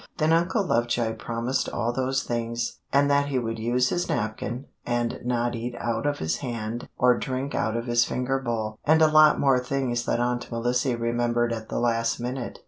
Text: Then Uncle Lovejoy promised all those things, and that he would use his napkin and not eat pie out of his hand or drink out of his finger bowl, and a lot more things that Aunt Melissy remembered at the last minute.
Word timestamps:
Then 0.17 0.33
Uncle 0.33 0.65
Lovejoy 0.65 1.13
promised 1.13 1.69
all 1.69 1.93
those 1.93 2.23
things, 2.23 2.79
and 2.91 3.07
that 3.11 3.27
he 3.27 3.37
would 3.37 3.59
use 3.59 3.89
his 3.89 4.09
napkin 4.09 4.65
and 4.83 5.19
not 5.23 5.53
eat 5.53 5.73
pie 5.73 5.79
out 5.79 6.07
of 6.07 6.17
his 6.17 6.37
hand 6.37 6.89
or 6.97 7.15
drink 7.19 7.53
out 7.53 7.77
of 7.77 7.85
his 7.85 8.03
finger 8.03 8.39
bowl, 8.39 8.79
and 8.83 9.03
a 9.03 9.07
lot 9.07 9.39
more 9.39 9.59
things 9.59 10.05
that 10.05 10.19
Aunt 10.19 10.51
Melissy 10.51 10.95
remembered 10.95 11.53
at 11.53 11.69
the 11.69 11.77
last 11.79 12.19
minute. 12.19 12.57